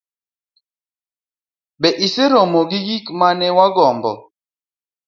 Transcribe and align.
be 1.79 1.89
iseromo 2.05 2.59
gi 2.69 2.79
gik 2.87 3.05
ma 3.19 3.29
ne 3.39 3.47
wagombo? 3.57 4.11